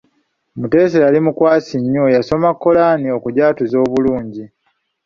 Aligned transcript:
Mutesa 0.59 0.97
yali 1.05 1.19
mukwasi 1.25 1.75
nnyo, 1.79 2.05
yasoma 2.15 2.49
Koraani 2.61 3.07
okugyatuza 3.17 3.75
obulungi. 3.85 4.43